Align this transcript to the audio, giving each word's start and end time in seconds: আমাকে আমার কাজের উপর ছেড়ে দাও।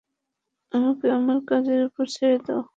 আমাকে 0.71 1.07
আমার 1.11 1.37
কাজের 1.49 1.79
উপর 1.87 2.05
ছেড়ে 2.15 2.37
দাও। 2.45 2.61